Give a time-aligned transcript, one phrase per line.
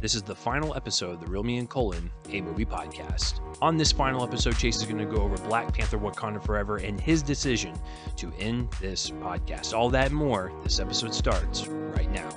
[0.00, 3.40] This is the final episode of the Real Me and Colin, a movie podcast.
[3.60, 7.00] On this final episode, Chase is going to go over Black Panther Wakanda Forever and
[7.00, 7.74] his decision
[8.14, 9.76] to end this podcast.
[9.76, 12.28] All that more, this episode starts right now.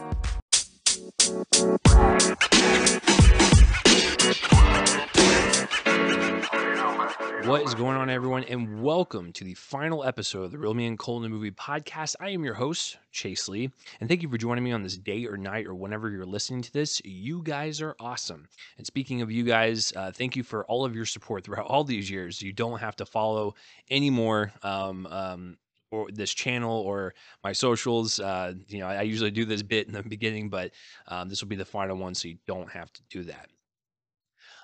[7.46, 10.86] What is going on, everyone, and welcome to the final episode of the Real Me
[10.86, 12.16] and Colin Movie Podcast.
[12.20, 15.26] I am your host, Chase Lee, and thank you for joining me on this day
[15.26, 17.02] or night or whenever you're listening to this.
[17.04, 18.48] You guys are awesome.
[18.78, 21.84] And speaking of you guys, uh, thank you for all of your support throughout all
[21.84, 22.42] these years.
[22.42, 23.56] You don't have to follow
[23.90, 24.54] anymore.
[24.62, 25.58] Um, um,
[25.90, 27.14] or this channel or
[27.44, 28.20] my socials.
[28.20, 30.72] Uh, you know, I, I usually do this bit in the beginning, but
[31.08, 33.50] um, this will be the final one, so you don't have to do that.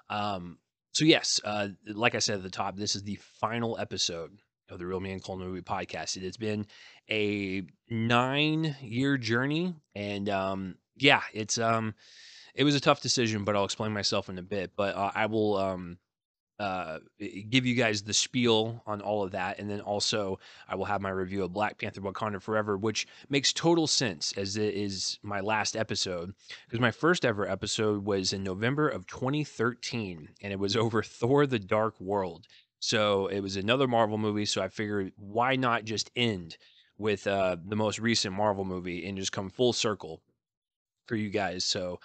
[0.09, 0.57] Um,
[0.97, 4.31] so yes, uh, like I said at the top, this is the final episode
[4.67, 6.17] of the Real Me and Colin Movie Podcast.
[6.17, 6.65] It has been
[7.07, 11.93] a nine-year journey, and um, yeah, it's um,
[12.55, 14.71] it was a tough decision, but I'll explain myself in a bit.
[14.75, 15.99] But uh, I will um,
[16.59, 16.99] uh,
[17.49, 21.01] give you guys the spiel on all of that, and then also I will have
[21.01, 25.39] my review of Black Panther: Wakanda Forever, which makes total sense as it is my
[25.39, 26.33] last episode
[26.65, 31.45] because my first ever episode was in November of 2013, and it was over Thor:
[31.45, 32.47] The Dark World.
[32.79, 34.45] So it was another Marvel movie.
[34.45, 36.57] So I figured, why not just end
[36.97, 40.21] with uh, the most recent Marvel movie and just come full circle
[41.07, 41.65] for you guys?
[41.65, 41.99] So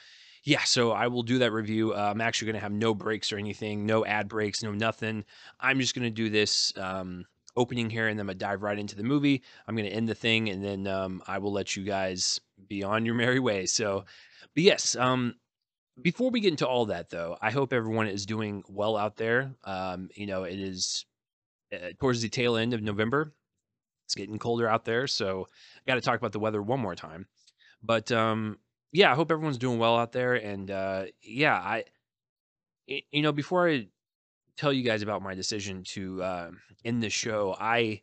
[0.45, 1.95] yeah, so I will do that review.
[1.95, 5.25] Uh, I'm actually going to have no breaks or anything, no ad breaks, no nothing.
[5.61, 7.25] I'm just going to do this um,
[7.57, 9.43] opening here and then to dive right into the movie.
[9.67, 12.83] I'm going to end the thing and then um, I will let you guys be
[12.83, 13.67] on your merry way.
[13.67, 14.05] So,
[14.55, 15.37] but yes, um,
[16.01, 19.55] before we get into all that though, I hope everyone is doing well out there.
[19.65, 21.05] Um, you know, it is
[21.73, 23.33] uh, towards the tail end of November.
[24.07, 26.97] It's getting colder out there, so I got to talk about the weather one more
[26.97, 27.27] time.
[27.83, 28.59] But um,
[28.93, 30.35] yeah, I hope everyone's doing well out there.
[30.35, 31.85] And uh, yeah, I,
[32.87, 33.89] you know, before I
[34.57, 36.51] tell you guys about my decision to uh,
[36.85, 38.03] end the show, I,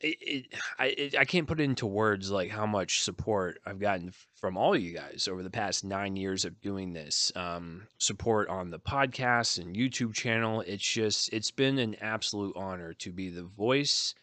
[0.00, 0.46] it, it,
[0.78, 4.76] I, it, I can't put into words like how much support I've gotten from all
[4.76, 7.32] you guys over the past nine years of doing this.
[7.34, 10.60] Um, support on the podcast and YouTube channel.
[10.60, 14.14] It's just, it's been an absolute honor to be the voice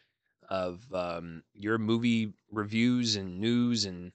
[0.50, 4.12] of um, your movie reviews and news and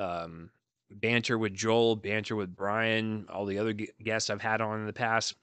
[0.00, 0.50] um,
[0.90, 4.92] banter with Joel, banter with Brian, all the other guests I've had on in the
[4.92, 5.34] past.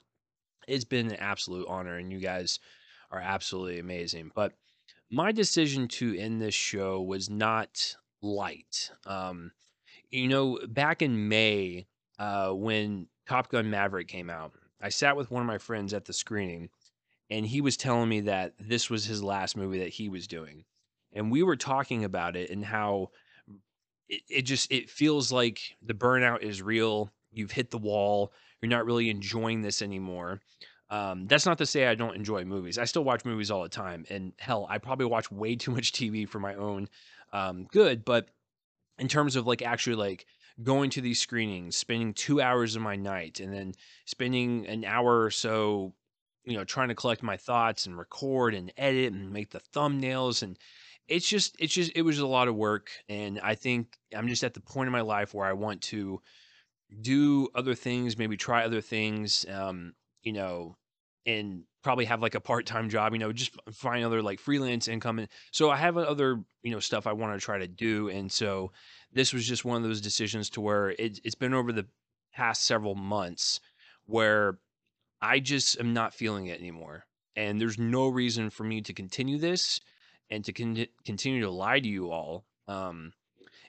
[0.67, 2.59] It's been an absolute honor, and you guys
[3.11, 4.31] are absolutely amazing.
[4.35, 4.53] But
[5.09, 8.91] my decision to end this show was not light.
[9.05, 9.51] Um,
[10.09, 11.87] you know, back in May,
[12.19, 16.05] uh, when Top Gun Maverick came out, I sat with one of my friends at
[16.05, 16.69] the screening,
[17.29, 20.65] and he was telling me that this was his last movie that he was doing.
[21.13, 23.11] And we were talking about it and how
[24.09, 27.11] it, it just it feels like the burnout is real.
[27.31, 28.31] You've hit the wall.
[28.61, 30.41] You're not really enjoying this anymore.
[30.89, 32.77] Um, that's not to say I don't enjoy movies.
[32.77, 35.91] I still watch movies all the time, and hell, I probably watch way too much
[35.91, 36.87] TV for my own
[37.33, 38.05] um, good.
[38.05, 38.29] But
[38.97, 40.25] in terms of like actually like
[40.63, 43.73] going to these screenings, spending two hours of my night, and then
[44.05, 45.93] spending an hour or so,
[46.45, 50.41] you know, trying to collect my thoughts and record and edit and make the thumbnails
[50.41, 50.57] and
[51.07, 54.43] it's just it's just it was a lot of work and i think i'm just
[54.43, 56.21] at the point in my life where i want to
[57.01, 60.75] do other things maybe try other things um you know
[61.25, 65.19] and probably have like a part-time job you know just find other like freelance income
[65.19, 68.31] and so i have other you know stuff i want to try to do and
[68.31, 68.71] so
[69.11, 71.85] this was just one of those decisions to where it, it's been over the
[72.33, 73.59] past several months
[74.05, 74.59] where
[75.21, 79.37] i just am not feeling it anymore and there's no reason for me to continue
[79.37, 79.79] this
[80.29, 83.13] and to con- continue to lie to you all um,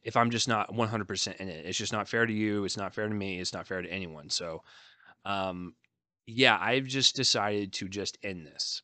[0.02, 1.66] if I'm just not 100% in it.
[1.66, 2.64] It's just not fair to you.
[2.64, 3.40] It's not fair to me.
[3.40, 4.30] It's not fair to anyone.
[4.30, 4.62] So,
[5.24, 5.74] um,
[6.26, 8.82] yeah, I've just decided to just end this.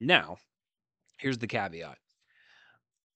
[0.00, 0.38] Now,
[1.18, 1.98] here's the caveat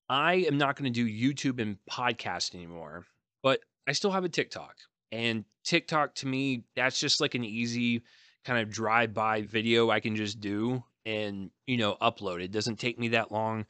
[0.08, 3.06] I am not going to do YouTube and podcast anymore,
[3.42, 4.76] but I still have a TikTok.
[5.10, 8.02] And TikTok to me, that's just like an easy
[8.44, 12.42] kind of drive by video I can just do and, you know, upload.
[12.42, 13.66] It doesn't take me that long.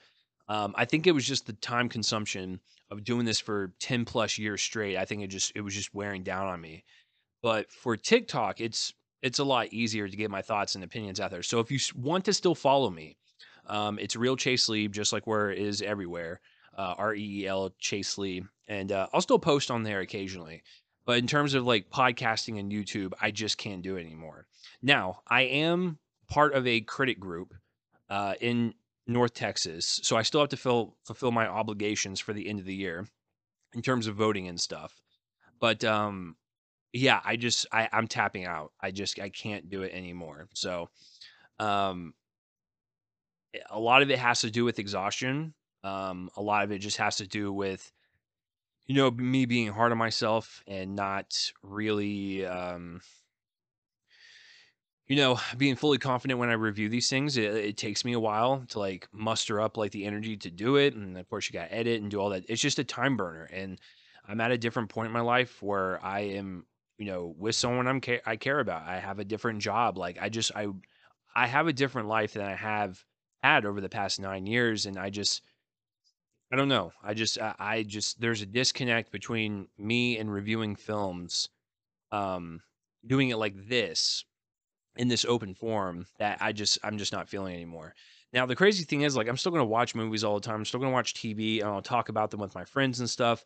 [0.52, 2.60] Um, I think it was just the time consumption
[2.90, 4.98] of doing this for 10 plus years straight.
[4.98, 6.84] I think it just it was just wearing down on me.
[7.42, 11.30] But for TikTok, it's it's a lot easier to get my thoughts and opinions out
[11.30, 11.42] there.
[11.42, 13.16] So if you want to still follow me,
[13.66, 16.38] um, it's real Chase Lee, just like where it is everywhere.
[16.76, 20.62] Uh, R E E L Chase Lee, and uh, I'll still post on there occasionally.
[21.06, 24.46] But in terms of like podcasting and YouTube, I just can't do it anymore.
[24.82, 27.54] Now I am part of a critic group
[28.10, 28.74] uh, in
[29.06, 32.66] North Texas, so I still have to fill, fulfill my obligations for the end of
[32.66, 33.06] the year
[33.74, 35.00] in terms of voting and stuff.
[35.58, 36.36] But um,
[36.92, 38.72] yeah, I just I I'm tapping out.
[38.80, 40.48] I just I can't do it anymore.
[40.54, 40.88] So,
[41.58, 42.14] um,
[43.54, 45.54] eh, a lot of it has to do with exhaustion.
[45.84, 47.90] Um, a lot of it just has to do with
[48.86, 51.32] you know me being hard on myself and not
[51.62, 53.00] really um
[55.08, 58.20] you know being fully confident when i review these things it, it takes me a
[58.20, 61.52] while to like muster up like the energy to do it and of course you
[61.52, 63.78] got to edit and do all that it's just a time burner and
[64.26, 66.64] i'm at a different point in my life where i am
[66.98, 70.18] you know with someone i'm ca- i care about i have a different job like
[70.20, 70.66] i just i
[71.34, 73.04] i have a different life than i have
[73.42, 75.42] had over the past nine years and i just
[76.50, 76.92] I don't know.
[77.02, 81.48] I just I I just there's a disconnect between me and reviewing films,
[82.10, 82.60] um,
[83.06, 84.26] doing it like this
[84.96, 87.94] in this open forum that I just I'm just not feeling anymore.
[88.32, 90.56] Now the crazy thing is like I'm still gonna watch movies all the time.
[90.56, 93.44] I'm still gonna watch TV and I'll talk about them with my friends and stuff.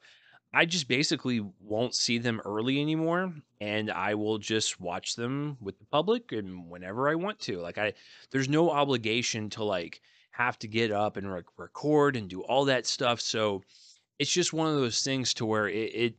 [0.55, 5.79] I just basically won't see them early anymore and I will just watch them with
[5.79, 7.59] the public and whenever I want to.
[7.59, 7.95] Like I
[8.31, 10.01] there's no obligation to like
[10.31, 13.21] have to get up and rec record and do all that stuff.
[13.21, 13.63] So
[14.19, 16.15] it's just one of those things to where it, it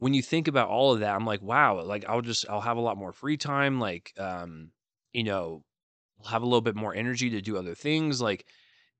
[0.00, 2.78] when you think about all of that, I'm like, wow, like I'll just I'll have
[2.78, 3.78] a lot more free time.
[3.78, 4.72] Like um,
[5.12, 5.62] you know,
[6.20, 8.20] I'll have a little bit more energy to do other things.
[8.20, 8.46] Like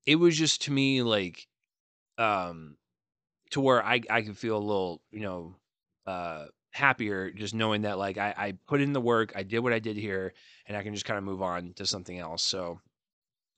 [0.06, 1.48] it was just to me like
[2.18, 2.76] um
[3.50, 5.56] to where I I could feel a little, you know,
[6.06, 9.72] uh happier just knowing that like I, I put in the work, I did what
[9.72, 10.34] I did here,
[10.66, 12.42] and I can just kind of move on to something else.
[12.42, 12.80] So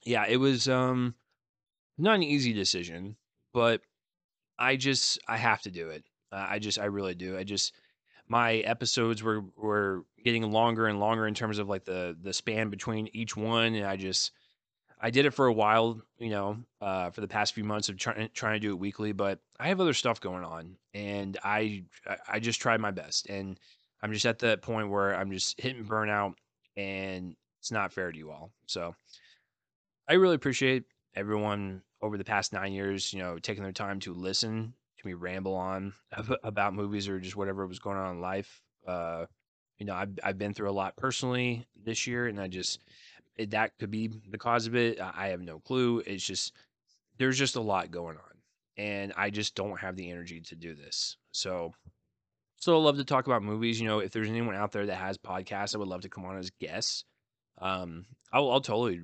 [0.04, 1.14] yeah, it was um
[1.98, 3.16] not an easy decision,
[3.52, 3.82] but
[4.58, 6.04] I just I have to do it.
[6.32, 7.36] Uh, I just I really do.
[7.36, 7.74] I just
[8.28, 12.70] my episodes were were getting longer and longer in terms of like the the span
[12.70, 14.32] between each one, and I just
[15.00, 17.98] I did it for a while, you know, uh, for the past few months of
[17.98, 21.84] trying trying to do it weekly, but I have other stuff going on, and I
[22.28, 23.58] I just tried my best, and
[24.02, 26.34] I'm just at that point where I'm just hitting burnout,
[26.76, 28.50] and it's not fair to you all.
[28.66, 28.94] So
[30.08, 30.84] I really appreciate
[31.14, 35.54] everyone over the past nine years, you know, taking their time to listen me ramble
[35.54, 35.92] on
[36.44, 38.62] about movies or just whatever was going on in life.
[38.86, 39.26] Uh,
[39.78, 42.80] you know, I've I've been through a lot personally this year, and I just
[43.36, 45.00] it, that could be the cause of it.
[45.00, 46.02] I I have no clue.
[46.06, 46.52] It's just
[47.18, 48.38] there's just a lot going on,
[48.76, 51.16] and I just don't have the energy to do this.
[51.32, 51.72] So,
[52.56, 53.80] still love to talk about movies.
[53.80, 56.24] You know, if there's anyone out there that has podcasts, I would love to come
[56.24, 57.04] on as guests.
[57.58, 59.02] Um, I'll, I'll totally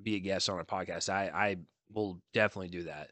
[0.00, 1.08] be a guest on a podcast.
[1.08, 1.56] I I
[1.92, 3.10] will definitely do that.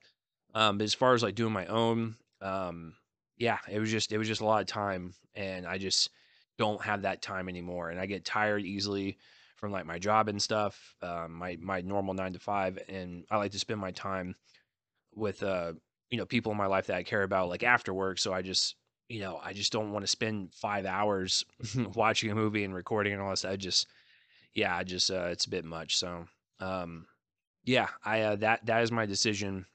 [0.54, 2.94] Um, but as far as like doing my own, um,
[3.36, 6.10] yeah, it was just it was just a lot of time, and I just
[6.58, 9.18] don't have that time anymore, and I get tired easily
[9.56, 13.36] from like my job and stuff, um, my my normal nine to five, and I
[13.36, 14.34] like to spend my time
[15.14, 15.72] with uh
[16.10, 18.18] you know people in my life that I care about like after work.
[18.18, 18.76] So I just
[19.08, 21.44] you know I just don't want to spend five hours
[21.94, 23.44] watching a movie and recording and all this.
[23.44, 23.86] I just
[24.54, 25.96] yeah, I just uh, it's a bit much.
[25.96, 26.26] So
[26.60, 27.06] um,
[27.64, 29.66] yeah, I uh, that that is my decision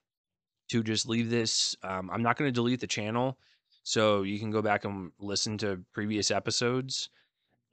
[0.70, 1.76] to just leave this.
[1.84, 3.38] Um, I'm not going to delete the channel,
[3.84, 7.10] so you can go back and listen to previous episodes,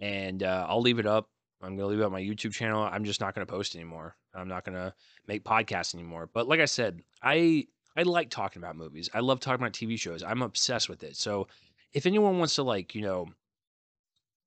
[0.01, 1.29] and uh, I'll leave it up.
[1.63, 2.83] I'm going to leave it on my YouTube channel.
[2.83, 4.17] I'm just not going to post anymore.
[4.35, 4.93] I'm not going to
[5.29, 6.29] make podcasts anymore.
[6.33, 7.67] But like I said, I
[7.97, 9.11] I like talking about movies.
[9.15, 10.23] I love talking about TV shows.
[10.23, 11.17] I'm obsessed with it.
[11.17, 11.47] So
[11.93, 13.29] if anyone wants to like, you know,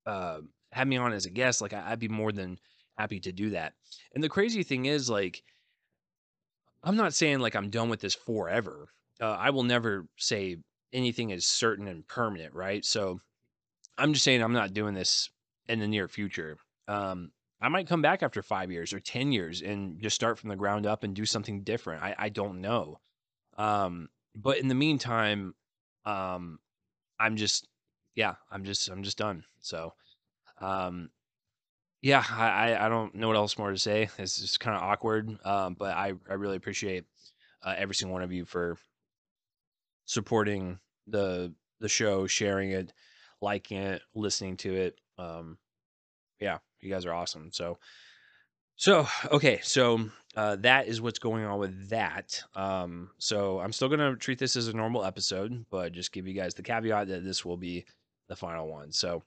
[0.06, 0.40] uh,
[0.72, 2.60] have me on as a guest, like I, I'd be more than
[2.98, 3.74] happy to do that.
[4.14, 5.44] And the crazy thing is, like,
[6.86, 8.90] I'm not saying like I'm done with this forever.
[9.20, 10.58] Uh, I will never say
[10.94, 12.86] anything is certain and permanent, right?
[12.86, 13.20] So
[13.98, 15.30] I'm just saying I'm not doing this
[15.68, 16.58] in the near future.
[16.88, 20.50] Um, I might come back after five years or 10 years and just start from
[20.50, 22.04] the ground up and do something different.
[22.04, 23.00] I, I don't know.
[23.58, 25.56] Um, but in the meantime,
[26.06, 26.60] um,
[27.20, 27.68] I'm just,
[28.14, 29.44] yeah, I'm just, I'm just done.
[29.60, 29.94] So,
[30.60, 31.10] um,
[32.06, 34.10] yeah, I, I don't know what else more to say.
[34.20, 35.40] It's just kind of awkward.
[35.44, 37.04] Um, but I, I really appreciate
[37.64, 38.78] uh, every single one of you for
[40.06, 42.94] supporting the the show, sharing it,
[43.42, 45.02] liking it, listening to it.
[45.18, 45.58] Um,
[46.40, 47.50] yeah, you guys are awesome.
[47.52, 47.80] So
[48.76, 52.40] so okay, so uh, that is what's going on with that.
[52.56, 56.36] Um, so I'm still gonna treat this as a normal episode, but just give you
[56.36, 57.84] guys the caveat that this will be
[58.28, 58.92] the final one.
[58.92, 59.24] So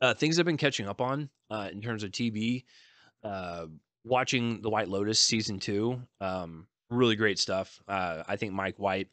[0.00, 2.64] uh, things I've been catching up on uh, in terms of TV,
[3.24, 3.66] uh,
[4.04, 7.80] watching The White Lotus season two, um, really great stuff.
[7.88, 9.08] Uh, I think Mike White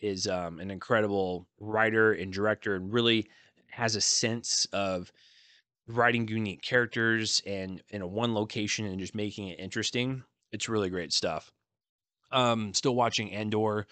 [0.00, 3.28] is um, an incredible writer and director, and really
[3.70, 5.10] has a sense of
[5.86, 10.22] writing unique characters and in a one location and just making it interesting.
[10.52, 11.50] It's really great stuff.
[12.30, 13.86] Um, still watching Andor.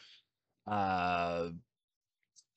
[0.66, 1.50] Uh,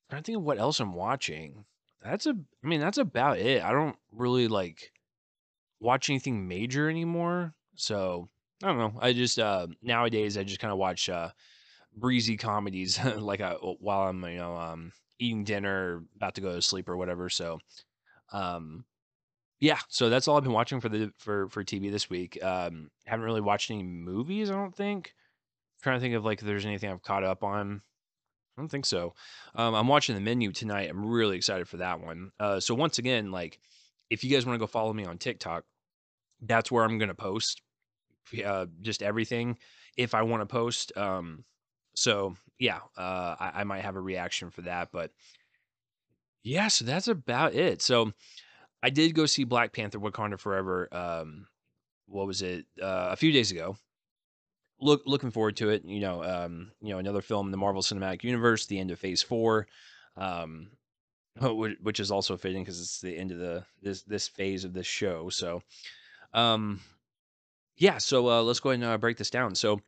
[0.10, 1.65] I don't think of what else I'm watching.
[2.05, 2.31] That's a
[2.63, 3.62] I mean, that's about it.
[3.63, 4.91] I don't really, like,
[5.81, 8.29] watch anything major anymore, so,
[8.63, 9.00] I don't know.
[9.01, 11.31] I just, uh nowadays, I just kinda watch, uh,
[11.95, 16.62] breezy comedies, like, uh, while I'm, you know, um, eating dinner, about to go to
[16.63, 17.59] sleep or whatever, so,
[18.33, 18.85] um,
[19.59, 22.41] yeah, so that's all I've been watching for the for for TV this week.
[22.43, 25.15] Um, haven't really watched any movies, I don't think.
[25.83, 27.81] Trying to think of, like, if there's anything I've caught up on.
[28.57, 29.13] I don't think so.
[29.53, 30.89] Um, I'm watching The Menu tonight.
[30.89, 32.31] I'm really excited for that one.
[32.39, 33.59] Uh, so once again, like,
[34.09, 35.65] if you guys wanna go follow me on TikTok,
[36.41, 37.62] that's where I'm gonna post,
[38.45, 39.57] uh, just everything
[39.97, 40.95] if I wanna post.
[40.97, 41.43] Um,
[41.95, 45.12] so yeah, uh, I I might have a reaction for that, but
[46.43, 47.81] yeah, so that's about it.
[47.81, 48.13] So
[48.83, 51.47] I did go see Black Panther: Wakanda Forever, um,
[52.07, 52.65] what was it?
[52.81, 53.77] Uh, a few days ago.
[54.82, 57.82] Look looking forward to it, you know, um, you know, another film in the Marvel
[57.82, 59.67] Cinematic Universe, the end of Phase 4,
[60.17, 60.67] um,
[61.41, 64.86] which is also fitting because it's the end of the this this phase of this
[64.88, 65.62] show, so,
[66.34, 66.82] um,
[67.77, 69.55] yeah, so, uh, let's go ahead and, uh, break this down.
[69.55, 69.79] So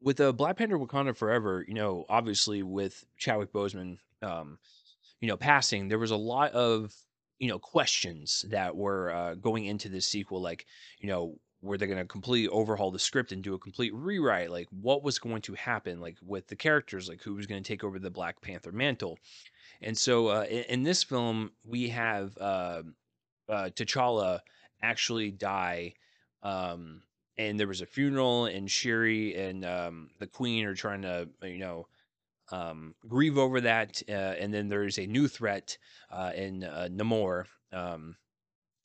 [0.00, 4.58] with, uh, Black Panther: Wakanda Forever, you know, obviously with Chadwick Boseman, um,
[5.20, 6.94] you know, passing, there was a lot of,
[7.40, 10.66] you know, questions that were, uh, going into this sequel, like,
[11.00, 14.50] you know, were they gonna completely overhaul the script and do a complete rewrite?
[14.50, 17.08] Like, what was going to happen, like, with the characters?
[17.08, 19.18] Like, who was gonna take over the Black Panther mantle?
[19.80, 22.94] And so, uh, in in this film, we have, um,
[23.48, 24.40] uh, T'Challa
[24.82, 25.94] actually die,
[26.42, 27.02] um,
[27.38, 31.58] and there was a funeral, and Shuri and, um, the Queen are trying to, you
[31.58, 31.88] know,
[32.52, 35.76] um, grieve over that, uh, and then there's a new threat,
[36.10, 38.16] uh, in, uh, Namor, um,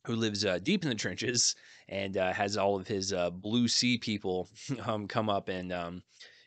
[0.06, 1.56] who lives, uh, deep in the trenches
[1.88, 4.50] and, uh, has all of his, uh, Blue Sea people,
[4.86, 6.04] um, come up and, um,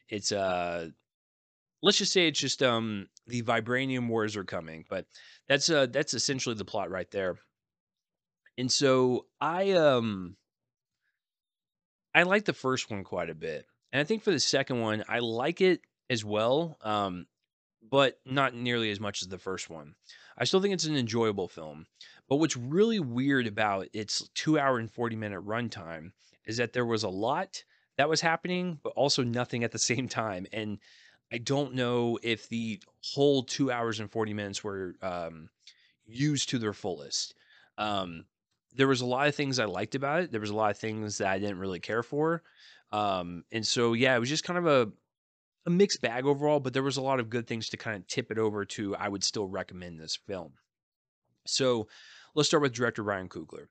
[0.09, 0.89] it's, uh
[1.83, 5.07] let's just say it's just, um, the Vibranium Wars are coming, but
[5.49, 7.39] that's, uh, that's essentially the plot right there.
[8.59, 10.37] And so I, um
[12.15, 15.03] I like the first one quite a bit, and I think for the second one,
[15.09, 15.81] I like it
[16.11, 17.27] as well, um,
[17.83, 19.95] but not nearly as much as the first one.
[20.37, 21.87] I still think it's an enjoyable film,
[22.33, 26.13] but what's really weird about its 2 hour and forty-minute runtime
[26.47, 27.63] is that there was a lot
[27.99, 30.79] that was happening, but also nothing at the same time, and
[31.31, 35.51] I don't know if the whole 2 hours and 40 minutes were, um,
[36.07, 37.35] used to their fullest.
[37.79, 38.27] Um,
[38.73, 40.79] there was a lot of things I liked about it, there was a lot of
[40.79, 42.45] things that I didn't really care for,
[42.93, 44.93] um, and so, yeah, it was just kind of a
[45.67, 48.31] a mixed bag overall, but there was a lot of good things to kinda tip
[48.31, 50.55] it over to, I would still recommend this film.
[51.47, 51.89] So,
[52.35, 53.67] let's start with director Ryan Coogler.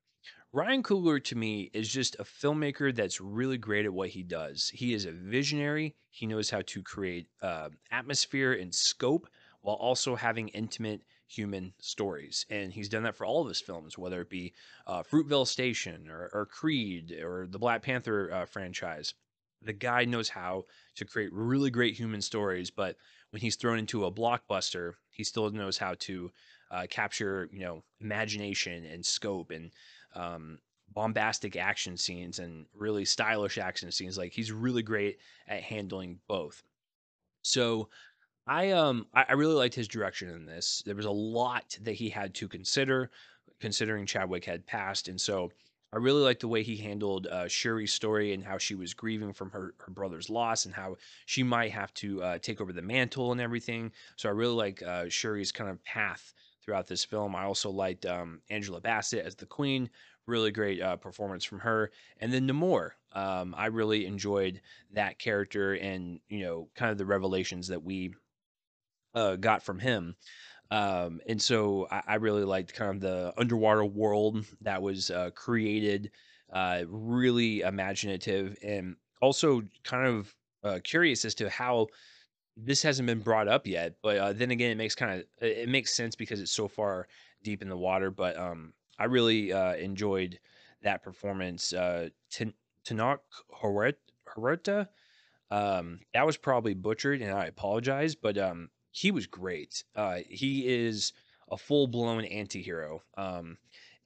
[0.54, 4.70] Ryan Coogler to me is just a filmmaker that's really great at what he does.
[4.74, 9.28] He is a visionary, he knows how to create, uh, atmosphere and scope
[9.62, 13.98] while also having intimate human stories, and he's done that for all of his films,
[13.98, 14.54] whether it be,
[14.86, 19.14] uh, Fruitvale Station or or Creed or the Black Panther, uh, franchise.
[19.62, 20.66] The guy knows how
[20.96, 22.98] to create really great human stories, but
[23.30, 26.32] when he's thrown into a blockbuster, he still knows how to,
[26.72, 29.72] uh, capture, you know, imagination and scope and,
[30.16, 30.60] um,
[30.94, 36.64] bombastic action scenes and really stylish action scenes, like, he's really great at handling both.
[37.44, 37.90] So,
[38.48, 40.82] I, um, I really liked his direction in this.
[40.86, 43.12] There was a lot that he had to consider,
[43.60, 45.52] considering Chadwick had passed, and so
[45.94, 49.34] I really liked the way he handled, uh, Shuri's story and how she was grieving
[49.34, 52.82] from her her brother's loss and how she might have to, uh, take over the
[52.82, 53.92] mantle and everything.
[54.16, 56.34] So I really like, uh, Shuri's kind of path
[56.72, 57.36] throughout this film.
[57.36, 59.90] I also liked, um, Angela Bassett as the Queen,
[60.26, 61.92] really great, uh, performance from her.
[62.22, 64.62] And then Namor, um, I really enjoyed
[64.92, 68.14] that character and, you know, kind of the revelations that we,
[69.14, 70.16] uh, got from him.
[70.70, 75.32] Um, and so I I really liked kind of the underwater world that was, uh,
[75.32, 76.12] created,
[76.54, 81.88] uh, really imaginative and also kind of, uh, curious as to how
[82.58, 85.70] this hasn't been brought up yet, but, uh, then again, it makes kinda it it
[85.70, 87.08] makes sense because it's so far
[87.44, 90.40] deep in the water, but, um, I really, uh, enjoyed
[90.82, 91.74] that performance.
[91.74, 93.22] Uh, Tenoch
[93.62, 94.00] Huert
[95.50, 99.84] Um, that was probably butchered, and I apologize, but, um, he was great.
[99.96, 101.14] Uh, he is
[101.50, 103.58] a full-blown antihero, um,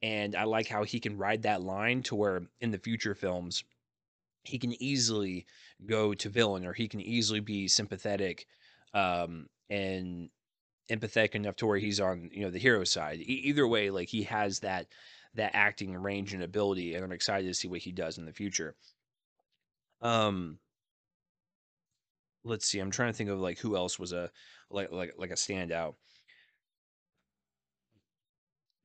[0.01, 3.63] and I like how he can ride that line to where in the future films,
[4.47, 5.45] he can easily
[5.85, 8.47] go to villain or he can easily be sympathetic,
[8.93, 10.29] um, and
[10.91, 13.19] empathetic enough to where he's on, you know, the hero side.
[13.19, 14.87] E either way, like, he has that
[15.35, 18.33] that acting range and ability, and I'm excited to see what he does in the
[18.33, 18.75] future.
[20.01, 20.59] Um
[22.45, 24.31] let's see, I'm trying to think of, like, who else was a
[24.69, 25.95] like like like a standout.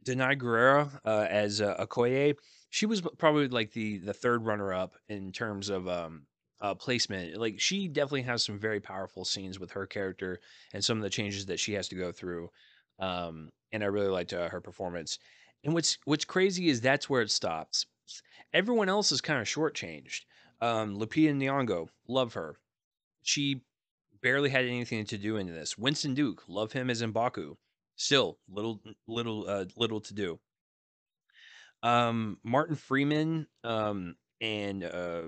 [0.04, 2.37] Danai Gurira uh, as uh, Okoye,
[2.71, 6.23] she was probably like the the third runner up in terms of um,
[6.61, 7.37] uh, placement.
[7.37, 10.40] Like she definitely has some very powerful scenes with her character
[10.73, 12.50] and some of the changes that she has to go through.
[12.99, 15.19] Um, and I really liked uh, her performance.
[15.64, 17.87] And what's what's crazy is that's where it stops.
[18.52, 20.23] Everyone else is kind of shortchanged.
[20.61, 22.57] Um, Lupita Nyong'o, love her.
[23.23, 23.62] She
[24.23, 25.78] barely had anything to do in this.
[25.78, 27.57] Winston Duke, love him as Mbaku.
[28.00, 30.40] Still, little little uh, little to do.
[31.83, 35.25] Um, Martin Freeman, um, and uh,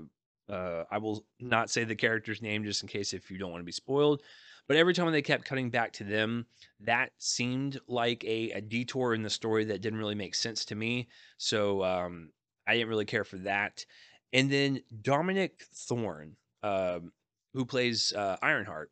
[0.50, 3.60] uh, I will not say the character's name just in case if you don't want
[3.60, 4.22] to be spoiled.
[4.68, 6.46] But every time they kept cutting back to them,
[6.80, 10.74] that seemed like a, a detour in the story that didn't really make sense to
[10.74, 11.10] me.
[11.36, 12.30] So um,
[12.66, 13.84] I didn't really care for that.
[14.32, 17.12] And then Dominique Thorne, um,
[17.52, 18.90] who plays uh, Ironheart,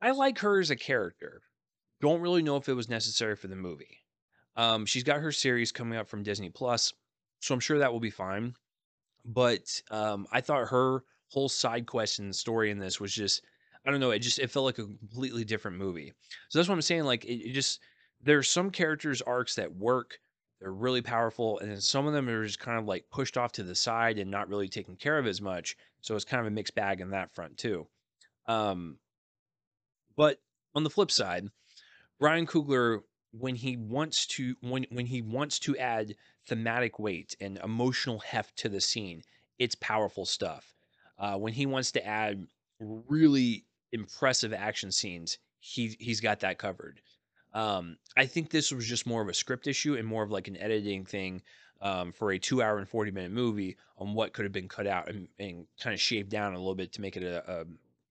[0.00, 1.42] I like her as a character.
[2.00, 3.98] Don't really know if it was necessary for the movie.
[4.56, 6.92] Um, she's got her series coming up from Disney Plus,
[7.40, 8.54] so I'm sure that will be fine.
[9.24, 13.42] But um, I thought her whole side quest and story in this was just
[13.84, 16.12] I don't know, it just it felt like a completely different movie.
[16.48, 17.04] So that's what I'm saying.
[17.04, 17.80] Like it, it just
[18.20, 20.18] there's some characters arcs that work,
[20.60, 23.52] they're really powerful, and then some of them are just kind of like pushed off
[23.52, 25.76] to the side and not really taken care of as much.
[26.00, 27.86] So it's kind of a mixed bag in that front too.
[28.46, 28.98] Um,
[30.16, 30.40] but
[30.74, 31.48] on the flip side,
[32.20, 36.14] Ryan Coogler, when he wants to when when he wants to add
[36.46, 39.22] thematic weight and emotional heft to the scene,
[39.58, 40.74] it's powerful stuff.
[41.18, 42.46] Uh, when he wants to add
[42.80, 47.00] really impressive action scenes, he he's got that covered.
[47.54, 50.48] Um, I think this was just more of a script issue and more of like
[50.48, 51.42] an editing thing
[51.80, 54.86] um, for a two hour and 40 minute movie on what could have been cut
[54.86, 57.64] out and, and kind of shaved down a little bit to make it a, a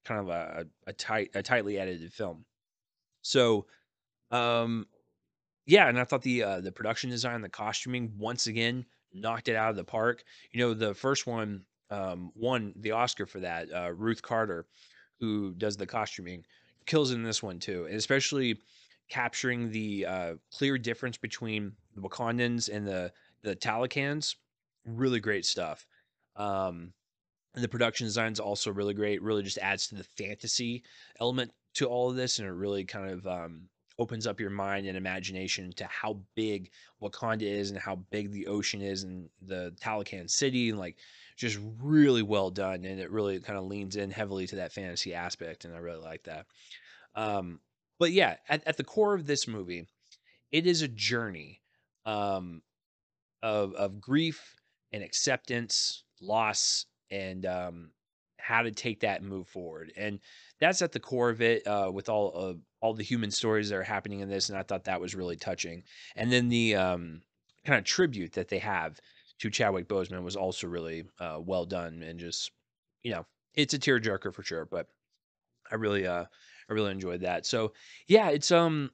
[0.05, 2.45] kind of a, a tight, a tightly edited film.
[3.21, 3.65] So,
[4.31, 4.87] um,
[5.65, 9.55] yeah, and I thought the uh, the production design, the costuming, once again knocked it
[9.55, 10.23] out of the park.
[10.51, 13.67] You know, the first one um, won the Oscar for that.
[13.73, 14.65] Uh, Ruth Carter,
[15.19, 16.43] who does the costuming,
[16.85, 18.59] kills in this one too, and especially
[19.09, 23.11] capturing the uh, clear difference between the Wakandans and the
[23.43, 24.35] the Talokans.
[24.85, 25.85] Really great stuff.
[26.37, 26.93] Um,
[27.55, 29.21] and the production design is also really great.
[29.21, 30.83] Really just adds to the fantasy
[31.19, 33.67] element to all of this, and it really kind of um,
[33.99, 36.69] opens up your mind and imagination to how big
[37.01, 40.97] Wakanda is and how big the ocean is and the Talokan city and like
[41.35, 45.13] just really well done and it really kind of leans in heavily to that fantasy
[45.13, 46.45] aspect and I really like that.
[47.15, 47.59] Um,
[47.99, 49.87] but yeah, at, at the core of this movie,
[50.51, 51.61] it is a journey
[52.05, 52.61] um,
[53.41, 54.55] of of grief
[54.93, 57.91] and acceptance, loss, and um,
[58.37, 59.91] how to take that and move forward.
[59.97, 60.19] And
[60.59, 63.77] that's at the core of it uh, with all of all the human stories that
[63.77, 64.49] are happening in this.
[64.49, 65.83] And I thought that was really touching.
[66.15, 67.21] And then the um,
[67.65, 68.99] kind of tribute that they have
[69.39, 72.51] to Chadwick Boseman was also really uh, well done and just,
[73.03, 74.65] you know, it's a tearjerker for sure.
[74.65, 74.87] But
[75.71, 76.25] I really, uh,
[76.69, 77.45] I really enjoyed that.
[77.45, 77.73] So
[78.07, 78.91] yeah, it's um,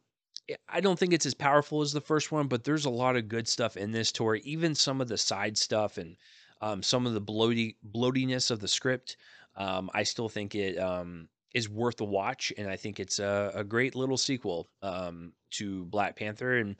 [0.68, 3.30] I don't think it's as powerful as the first one, but there's a lot of
[3.30, 4.36] good stuff in this tour.
[4.44, 6.18] Even some of the side stuff and
[6.62, 9.18] um, some of the bloaty bloatiness of the script.
[9.56, 13.52] Um, I still think it um, is worth a watch, and I think it's a,
[13.54, 16.58] a great little sequel um, to Black Panther.
[16.58, 16.76] And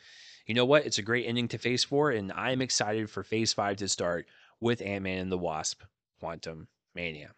[0.48, 0.86] you know what?
[0.86, 4.26] It's a great ending to Phase Four, and I'm excited for Phase Five to start
[4.60, 5.84] with Ant Man and the Wasp:
[6.20, 7.32] Quantum Mania.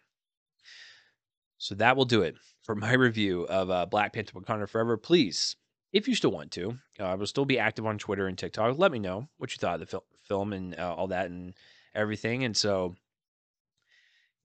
[1.58, 4.96] So that will do it for my review of uh, Black Panther: Wakanda Forever.
[4.96, 5.56] Please,
[5.92, 8.78] if you still want to, uh, I will still be active on Twitter and TikTok.
[8.78, 11.52] Let me know what you thought of the fil- film and uh, all that, and
[11.94, 12.44] everything.
[12.44, 12.94] And so,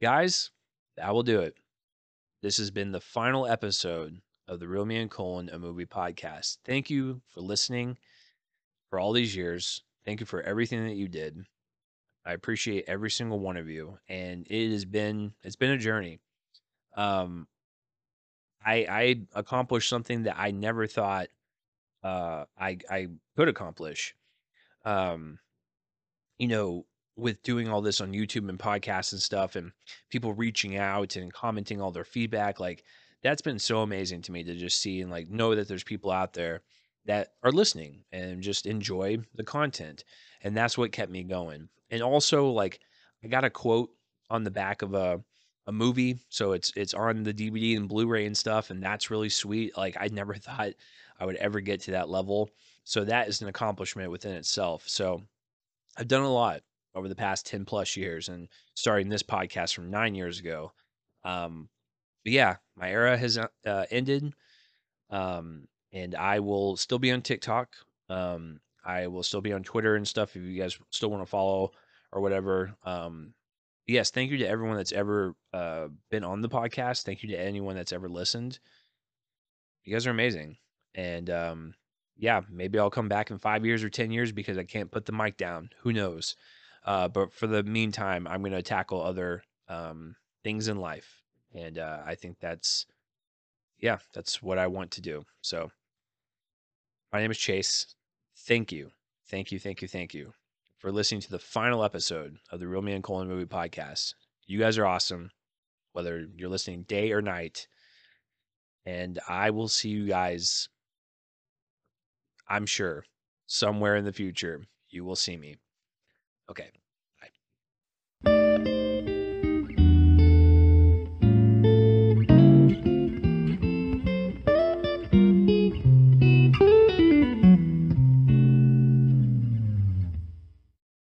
[0.02, 0.52] guys,
[0.98, 1.56] that will do it.
[2.42, 6.58] This has been the final episode of the Real Me and Colin, a movie podcast.
[6.66, 8.00] Thank you for listening
[8.90, 9.84] for all these years.
[10.06, 11.46] Thank you for everything that you did.
[12.26, 16.20] I appreciate every single one of you, and it has been it's been a journey.
[16.98, 17.48] Um,
[18.66, 21.28] I I accomplished something that I never thought
[22.04, 24.16] uh I I could accomplish.
[24.84, 25.38] Um,
[26.40, 29.72] you know, with doing all this on YouTube and podcasts and stuff and
[30.10, 32.84] people reaching out and commenting all their feedback, like
[33.22, 36.12] that's been so amazing to me to just see and like know that there's people
[36.12, 36.62] out there
[37.06, 40.04] that are listening and just enjoy the content.
[40.44, 41.70] And that's what kept me going.
[41.90, 42.80] And also like
[43.24, 43.92] I got a quote
[44.30, 45.22] on the back of a
[45.68, 49.30] a movie, so it's it's on the DVD and Blu-ray and stuff and that's really
[49.30, 49.78] sweet.
[49.78, 50.74] Like I never thought
[51.20, 52.50] I would ever get to that level.
[52.84, 54.84] So that is an accomplishment within itself.
[54.88, 55.22] So
[55.98, 56.62] I've done a lot
[56.96, 60.72] over the past 10 plus years and starting this podcast from nine years ago.
[61.24, 61.70] Um,
[62.24, 64.34] but yeah, my era has uh, ended.
[65.10, 67.76] Um, and I will still be on TikTok
[68.10, 71.30] Um, I will still be on Twitter and stuff if you guys still want to
[71.30, 71.72] follow
[72.12, 72.74] or whatever.
[72.84, 73.34] Um,
[73.88, 77.04] yes, thank you to everyone that's ever uh, been on the podcast.
[77.04, 78.60] Thank you to anyone that's ever listened.
[79.84, 80.58] You guys are amazing.
[80.96, 81.74] And um,
[82.18, 85.06] yeah, maybe I'll come back in five years or 10 years because I can't put
[85.06, 85.70] the mic down.
[85.82, 86.36] Who knows?
[86.86, 91.22] Uh, but for the meantime, I'm going to tackle other um, things in life.
[91.54, 92.86] And uh, I think that's,
[93.80, 95.26] yeah, that's what I want to do.
[95.42, 95.72] So
[97.12, 97.94] my name is Chase.
[98.36, 98.92] Thank you.
[99.28, 99.60] Thank you.
[99.60, 99.88] Thank you.
[99.88, 100.34] Thank you
[100.78, 104.16] for listening to the final episode of the Real Me and Colin Movie Podcast.
[104.48, 105.32] You guys are awesome,
[105.94, 107.68] whether you're listening day or night.
[108.86, 110.70] And I will see you guys,
[112.50, 113.06] I'm sure,
[113.46, 114.64] somewhere in the future.
[114.90, 115.58] You will see me.
[116.52, 116.81] Okay.